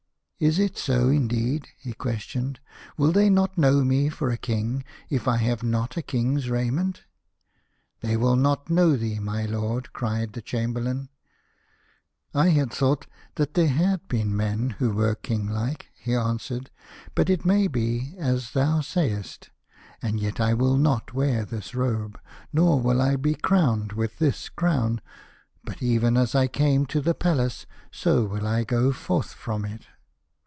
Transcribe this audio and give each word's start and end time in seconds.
"Is 0.51 0.57
it 0.57 0.75
so, 0.75 1.07
indeed?" 1.09 1.67
he 1.79 1.93
questioned. 1.93 2.59
"Will 2.97 3.11
they 3.11 3.29
not 3.29 3.59
know 3.59 3.83
me 3.83 4.09
for 4.09 4.31
a 4.31 4.37
king 4.37 4.83
if 5.07 5.27
I 5.27 5.37
have 5.37 5.61
not 5.61 5.95
a 5.97 6.01
king's 6.01 6.49
raiment?"" 6.49 7.03
T 8.01 8.07
hey 8.07 8.17
will 8.17 8.35
not 8.35 8.67
know 8.67 8.95
thee, 8.97 9.19
my 9.19 9.45
lord," 9.45 9.93
cried 9.93 10.33
the 10.33 10.41
Chamberlain." 10.41 11.09
I 12.43 12.49
had 12.49 12.71
thought 12.71 13.05
that 13.35 13.53
there 13.53 13.67
had 13.67 14.07
been 14.07 14.35
men 14.35 14.71
who 14.79 14.89
were 14.89 15.13
kinglike," 15.13 15.91
he 15.93 16.15
answered," 16.15 16.71
but 17.13 17.29
it 17.29 17.45
may 17.45 17.67
be 17.67 18.15
as 18.17 18.53
thou 18.53 18.81
sayest. 18.81 19.51
And 20.01 20.19
yet 20.19 20.39
I 20.39 20.55
will 20.55 20.77
not 20.79 21.13
wear 21.13 21.45
this 21.45 21.75
robe, 21.75 22.19
nor 22.51 22.81
will 22.81 22.99
I 22.99 23.15
be 23.15 23.35
crowned 23.35 23.91
with 23.93 24.17
this 24.17 24.49
crown, 24.49 25.01
but 25.63 25.83
even 25.83 26.17
as 26.17 26.33
I 26.33 26.47
came 26.47 26.87
to 26.87 26.99
the 26.99 27.13
palace 27.13 27.67
so 27.91 28.23
will 28.25 28.47
I 28.47 28.63
go 28.63 28.91
forth 28.91 29.33
from 29.33 29.65
it." 29.65 29.85